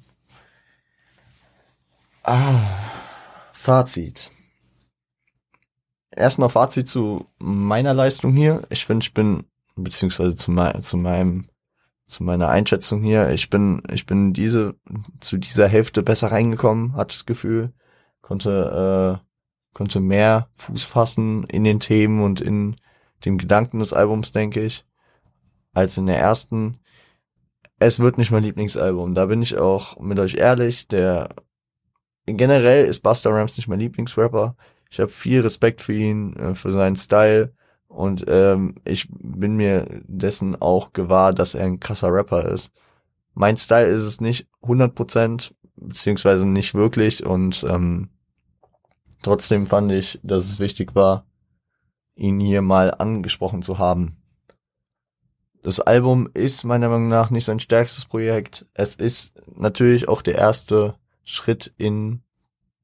[2.24, 2.60] Ah,
[3.52, 4.30] Fazit.
[6.14, 8.62] Erstmal Fazit zu meiner Leistung hier.
[8.70, 9.44] Ich finde, ich bin,
[9.76, 11.46] beziehungsweise zu, mein, zu meinem
[12.06, 13.30] zu meiner Einschätzung hier.
[13.30, 14.76] Ich bin, ich bin diese,
[15.20, 17.72] zu dieser Hälfte besser reingekommen, hatte das Gefühl,
[18.20, 22.76] konnte, äh, konnte mehr Fuß fassen in den Themen und in
[23.24, 24.84] dem Gedanken des Albums, denke ich,
[25.72, 26.78] als in der ersten.
[27.78, 29.14] Es wird nicht mein Lieblingsalbum.
[29.14, 30.88] Da bin ich auch mit euch ehrlich.
[30.88, 31.30] Der
[32.26, 34.56] generell ist Buster Rams nicht mein Lieblingsrapper.
[34.90, 37.52] Ich habe viel Respekt für ihn, äh, für seinen Style.
[37.88, 42.70] Und ähm, ich bin mir dessen auch gewahr, dass er ein krasser Rapper ist.
[43.34, 47.24] Mein Style ist es nicht 100%, beziehungsweise nicht wirklich.
[47.24, 48.10] Und ähm,
[49.22, 51.26] trotzdem fand ich, dass es wichtig war,
[52.14, 54.16] ihn hier mal angesprochen zu haben.
[55.62, 58.66] Das Album ist meiner Meinung nach nicht sein stärkstes Projekt.
[58.74, 62.22] Es ist natürlich auch der erste Schritt in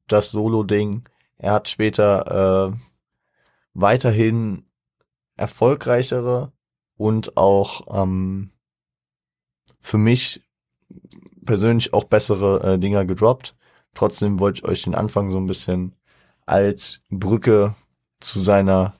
[0.06, 1.08] das Solo-Ding.
[1.36, 2.76] Er hat später äh,
[3.74, 4.64] weiterhin
[5.36, 6.52] erfolgreichere
[6.96, 8.50] und auch ähm,
[9.80, 10.42] für mich
[11.44, 13.54] persönlich auch bessere äh, Dinger gedroppt.
[13.94, 15.94] Trotzdem wollte ich euch den Anfang so ein bisschen
[16.46, 17.74] als Brücke
[18.20, 18.94] zu seiner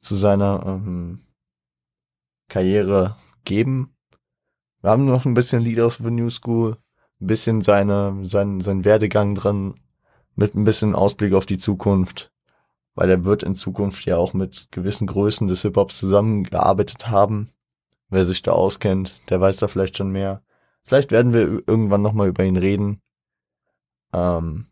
[0.00, 1.20] zu seiner ähm,
[2.48, 3.96] Karriere geben.
[4.80, 6.76] Wir haben noch ein bisschen Lied aus the New School,
[7.26, 9.74] bisschen seine, sein, sein Werdegang dran,
[10.36, 12.30] mit ein bisschen Ausblick auf die Zukunft
[12.98, 17.52] weil er wird in Zukunft ja auch mit gewissen Größen des Hip-Hops zusammengearbeitet haben.
[18.08, 20.42] Wer sich da auskennt, der weiß da vielleicht schon mehr.
[20.82, 23.00] Vielleicht werden wir irgendwann nochmal über ihn reden.
[24.12, 24.66] Ähm,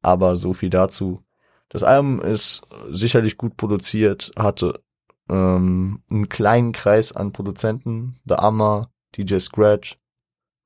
[0.00, 1.22] aber so viel dazu.
[1.68, 4.80] Das Album ist sicherlich gut produziert, hatte
[5.28, 8.18] ähm, einen kleinen Kreis an Produzenten.
[8.24, 8.88] The Amma,
[9.18, 9.98] DJ Scratch,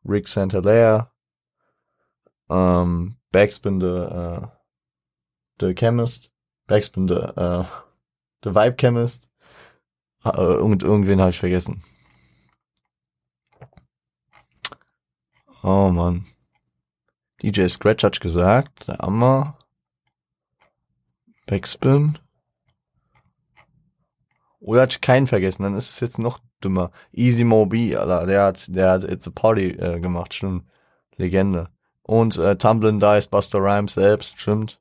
[0.09, 1.10] Rick Santalaire,
[2.51, 4.47] ähm, Backspin the, äh,
[5.61, 6.31] The Chemist,
[6.67, 7.65] Backspin The, äh,
[8.45, 9.29] The Vibe Chemist
[10.25, 11.83] äh, und irgendwen habe ich vergessen.
[15.63, 16.25] Oh man.
[17.43, 19.59] DJ Scratch hat gesagt, der Hammer.
[21.47, 22.19] Backspin.
[24.61, 26.91] Oder hat keinen vergessen, dann ist es jetzt noch dümmer.
[27.13, 30.65] Easy Mobi, Alter, der hat, der hat It's a Party äh, gemacht, stimmt.
[31.17, 31.71] Legende.
[32.11, 34.81] Und äh, Tumblin Dice, Buster Rhymes selbst, stimmt.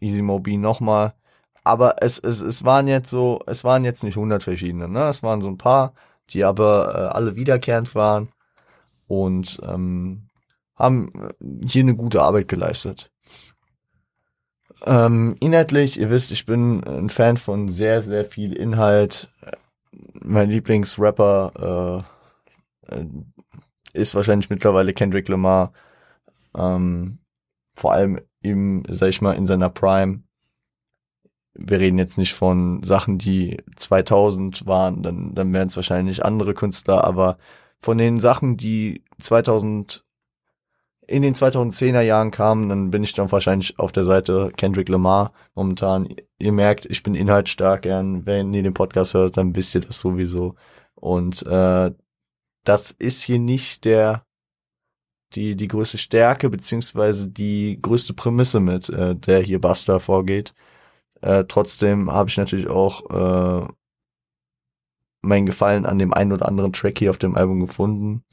[0.00, 1.14] Easy Mobi nochmal.
[1.62, 5.08] Aber es, es, es waren jetzt so, es waren jetzt nicht 100 verschiedene, ne?
[5.08, 5.94] Es waren so ein paar,
[6.28, 8.28] die aber äh, alle wiederkehrend waren
[9.06, 10.28] und ähm,
[10.76, 13.10] haben äh, hier eine gute Arbeit geleistet.
[14.84, 19.30] Ähm, inhaltlich, ihr wisst, ich bin ein Fan von sehr, sehr viel Inhalt.
[20.12, 22.04] Mein Lieblingsrapper
[22.92, 23.06] äh, äh,
[23.94, 25.72] ist wahrscheinlich mittlerweile Kendrick Lamar.
[26.56, 27.18] Ähm,
[27.74, 30.22] vor allem im, sag ich mal, in seiner Prime.
[31.54, 36.52] Wir reden jetzt nicht von Sachen, die 2000 waren, dann, dann wären es wahrscheinlich andere
[36.52, 37.38] Künstler, aber
[37.78, 40.04] von den Sachen, die 2000
[41.06, 45.32] in den 2010er Jahren kamen, dann bin ich dann wahrscheinlich auf der Seite Kendrick Lamar
[45.54, 46.08] momentan.
[46.38, 48.26] Ihr merkt, ich bin inhaltsstark gern.
[48.26, 50.54] Wenn ihr den Podcast hört, dann wisst ihr das sowieso.
[50.94, 51.92] Und äh,
[52.64, 54.24] das ist hier nicht der
[55.32, 60.54] die die größte Stärke beziehungsweise die größte Prämisse mit äh, der hier Buster vorgeht.
[61.20, 63.66] Äh, trotzdem habe ich natürlich auch äh,
[65.22, 68.24] meinen Gefallen an dem einen oder anderen Track hier auf dem Album gefunden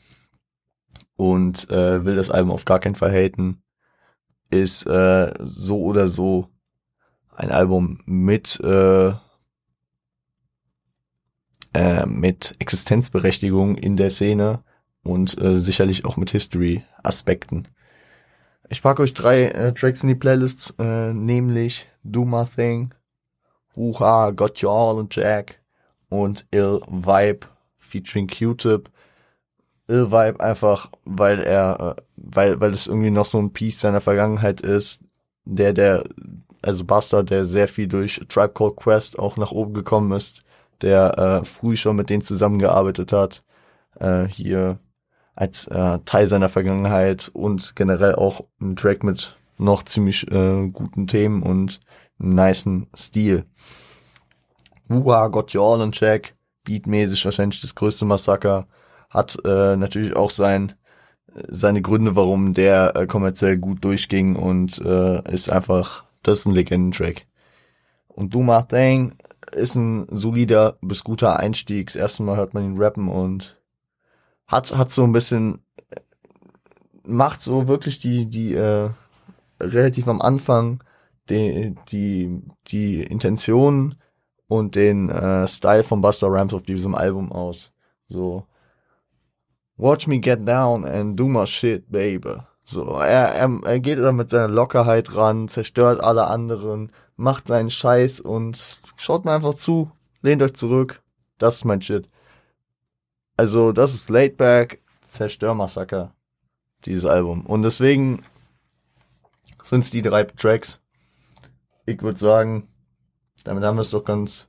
[1.15, 3.63] und äh, will das Album auf gar keinen Fall haten.
[4.49, 6.49] Ist äh, so oder so
[7.35, 9.13] ein Album mit äh,
[11.73, 14.63] äh, mit Existenzberechtigung in der Szene
[15.03, 17.67] und äh, sicherlich auch mit History-Aspekten.
[18.69, 22.93] Ich packe euch drei äh, Tracks in die Playlists, äh, nämlich Do My Thing,
[23.75, 25.59] Huha, Got You All und Jack
[26.09, 27.47] und Ill Vibe
[27.79, 28.89] featuring Q-Tip.
[29.87, 34.61] Vibe einfach, weil er, äh, weil, weil es irgendwie noch so ein Piece seiner Vergangenheit
[34.61, 35.01] ist,
[35.43, 36.03] der, der,
[36.61, 40.43] also Buster, der sehr viel durch Tribe Called Quest auch nach oben gekommen ist,
[40.81, 43.43] der äh, früh schon mit denen zusammengearbeitet hat,
[43.99, 44.79] äh, hier
[45.41, 51.07] als äh, Teil seiner Vergangenheit und generell auch ein Track mit noch ziemlich äh, guten
[51.07, 51.79] Themen und
[52.19, 53.45] einem niceen Stil.
[54.87, 58.67] Wuha, Got You All in Check, beatmäßig wahrscheinlich das größte Massaker,
[59.09, 60.73] hat äh, natürlich auch sein
[61.47, 66.53] seine Gründe, warum der äh, kommerziell gut durchging und äh, ist einfach, das ist ein
[66.53, 67.25] Legendentrack.
[68.09, 69.15] Und Du Mach Dang
[69.53, 71.87] ist ein solider bis guter Einstieg.
[71.87, 73.57] Das erste Mal hört man ihn rappen und
[74.51, 75.59] hat, hat so ein bisschen,
[77.03, 78.89] macht so wirklich die, die, äh,
[79.59, 80.83] relativ am Anfang
[81.29, 83.95] die, die, die Intention
[84.47, 87.71] und den äh, Style von Buster Rhymes auf diesem Album aus.
[88.07, 88.45] So,
[89.77, 92.35] Watch me get down and do my shit, baby.
[92.63, 97.71] So, er, er, er geht da mit seiner Lockerheit ran, zerstört alle anderen, macht seinen
[97.71, 99.89] Scheiß und schaut mir einfach zu,
[100.21, 101.01] lehnt euch zurück.
[101.39, 102.07] Das ist mein Shit.
[103.41, 106.13] Also, das ist Laidback, Zerstörmassaker,
[106.85, 107.43] dieses Album.
[107.47, 108.23] Und deswegen
[109.63, 110.79] sind's die drei Tracks.
[111.87, 112.67] Ich würde sagen,
[113.43, 114.47] damit haben wir es doch ganz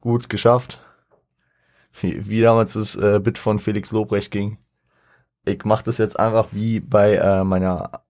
[0.00, 0.80] gut geschafft
[2.00, 4.56] wie, wie damals das äh, Bit von Felix Lobrecht ging.
[5.44, 8.02] Ich mache das jetzt einfach wie bei äh, meiner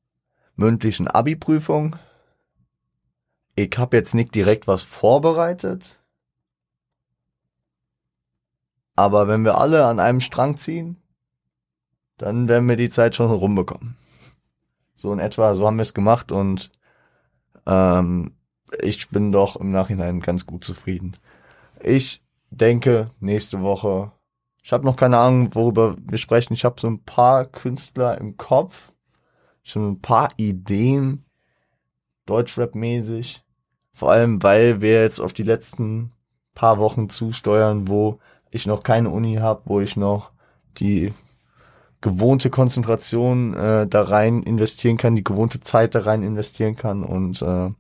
[0.55, 1.97] mündlichen Abi-Prüfung.
[3.57, 6.01] Ich habe jetzt nicht direkt was vorbereitet.
[8.97, 10.97] Aber wenn wir alle an einem Strang ziehen,
[12.17, 13.97] dann werden wir die Zeit schon rumbekommen.
[14.95, 16.71] So in etwa, so haben wir es gemacht und
[17.67, 18.33] ähm,
[18.81, 21.17] ich bin doch im Nachhinein ganz gut zufrieden.
[21.81, 24.13] Ich denke, nächste Woche.
[24.63, 26.55] Ich habe noch keine Ahnung, worüber wir sprechen.
[26.55, 28.93] Ich habe so ein paar Künstler im Kopf,
[29.63, 31.25] schon ein paar Ideen,
[32.25, 33.45] Deutschrap-mäßig.
[33.93, 36.13] Vor allem, weil wir jetzt auf die letzten
[36.55, 38.19] paar Wochen zusteuern, wo
[38.57, 40.33] ich noch keine Uni habe, wo ich noch
[40.79, 41.13] die
[42.01, 47.43] gewohnte Konzentration äh, da rein investieren kann, die gewohnte Zeit da rein investieren kann und
[47.43, 47.71] äh,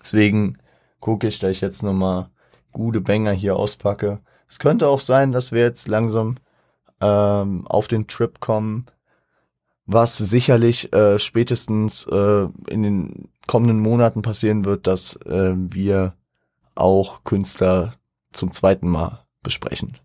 [0.00, 0.58] deswegen
[1.00, 2.30] gucke ich, da ich jetzt nochmal
[2.72, 4.20] gute Banger hier auspacke.
[4.48, 6.36] Es könnte auch sein, dass wir jetzt langsam
[7.00, 8.86] ähm, auf den Trip kommen,
[9.86, 16.14] was sicherlich äh, spätestens äh, in den kommenden Monaten passieren wird, dass äh, wir
[16.74, 17.94] auch Künstler
[18.32, 19.96] zum zweiten Mal besprechen.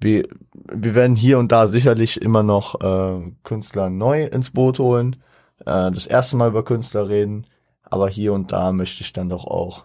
[0.00, 5.16] Wir, wir werden hier und da sicherlich immer noch äh, Künstler neu ins Boot holen,
[5.60, 7.44] äh, das erste Mal über Künstler reden,
[7.82, 9.84] aber hier und da möchte ich dann doch auch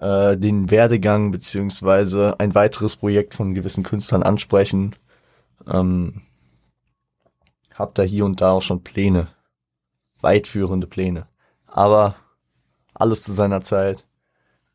[0.00, 4.96] äh, den Werdegang beziehungsweise ein weiteres Projekt von gewissen Künstlern ansprechen.
[5.68, 6.22] Ähm,
[7.72, 9.28] hab da hier und da auch schon Pläne,
[10.20, 11.28] weitführende Pläne,
[11.68, 12.16] aber
[12.92, 14.04] alles zu seiner Zeit.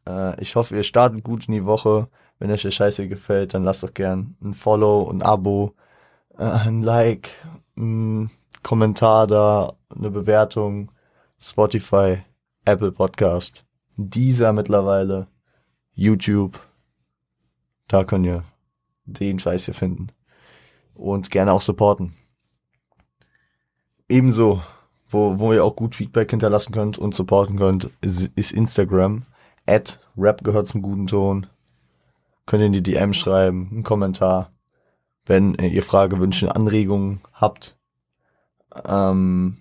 [0.07, 2.07] Äh, ich hoffe, ihr startet gut in die Woche.
[2.39, 5.73] Wenn euch der Scheiße gefällt, dann lasst doch gern ein Follow, ein Abo,
[6.37, 7.31] äh, ein Like,
[7.75, 8.29] ein
[8.63, 10.91] Kommentar da, eine Bewertung,
[11.39, 12.19] Spotify,
[12.65, 13.65] Apple Podcast,
[13.95, 15.27] dieser mittlerweile,
[15.93, 16.59] YouTube.
[17.87, 18.43] Da könnt ihr
[19.05, 20.07] den Scheiß hier finden.
[20.93, 22.13] Und gerne auch supporten.
[24.09, 24.61] Ebenso,
[25.07, 29.23] wo, wo ihr auch gut Feedback hinterlassen könnt und supporten könnt, ist, ist Instagram.
[29.65, 31.47] At Rap gehört zum guten Ton.
[32.47, 34.51] Könnt ihr in die DM schreiben, einen Kommentar.
[35.25, 37.77] Wenn ihr Frage, Wünsche, Anregungen habt.
[38.85, 39.57] Ähm,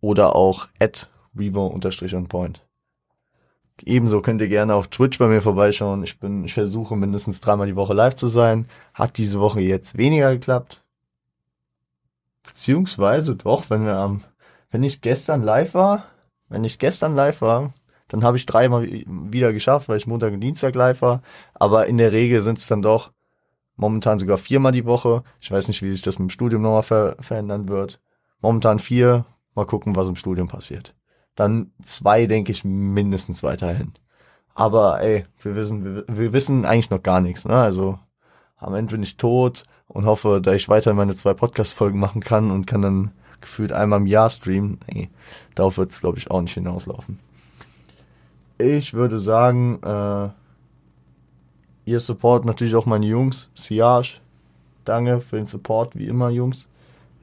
[0.00, 1.08] oder auch at
[1.38, 2.66] revo-on-point.
[3.84, 6.02] Ebenso könnt ihr gerne auf Twitch bei mir vorbeischauen.
[6.02, 8.66] Ich bin, ich versuche mindestens dreimal die Woche live zu sein.
[8.92, 10.84] Hat diese Woche jetzt weniger geklappt.
[12.42, 14.22] Beziehungsweise doch, wenn wir am,
[14.70, 16.06] wenn ich gestern live war,
[16.48, 17.72] wenn ich gestern live war,
[18.12, 21.22] dann habe ich dreimal wieder geschafft, weil ich Montag und Dienstag live war.
[21.54, 23.10] Aber in der Regel sind es dann doch
[23.76, 25.22] momentan sogar viermal die Woche.
[25.40, 28.00] Ich weiß nicht, wie sich das mit dem Studium nochmal ver verändern wird.
[28.42, 29.24] Momentan vier.
[29.54, 30.94] Mal gucken, was im Studium passiert.
[31.36, 33.94] Dann zwei, denke ich, mindestens weiterhin.
[34.54, 37.46] Aber ey, wir wissen, wir, wir wissen eigentlich noch gar nichts.
[37.46, 37.56] Ne?
[37.56, 37.98] Also
[38.58, 42.50] am Ende bin ich tot und hoffe, da ich weiter meine zwei Podcast-Folgen machen kann
[42.50, 44.80] und kann dann gefühlt einmal im Jahr streamen.
[44.86, 45.08] Nee,
[45.54, 47.18] darauf wird es, glaube ich, auch nicht hinauslaufen.
[48.62, 50.28] Ich würde sagen, äh,
[51.84, 53.50] ihr Support natürlich auch meine Jungs.
[53.54, 54.20] Siage,
[54.84, 56.68] danke für den Support, wie immer, Jungs.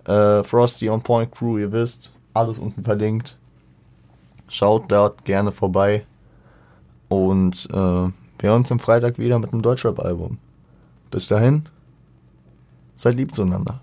[0.03, 3.37] Äh, Frosty on Point Crew, ihr wisst, alles unten verlinkt.
[4.49, 6.05] Schaut dort gerne vorbei.
[7.07, 8.11] Und äh, wir
[8.41, 10.39] hören uns am Freitag wieder mit einem Deutschrap-Album.
[11.09, 11.69] Bis dahin,
[12.95, 13.81] seid lieb zueinander.